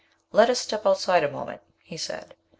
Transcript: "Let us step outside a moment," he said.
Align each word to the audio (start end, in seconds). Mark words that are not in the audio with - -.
"Let 0.31 0.49
us 0.49 0.59
step 0.59 0.87
outside 0.87 1.23
a 1.23 1.29
moment," 1.29 1.61
he 1.83 1.95
said. 1.95 2.33